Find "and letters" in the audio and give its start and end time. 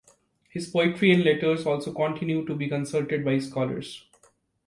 1.13-1.67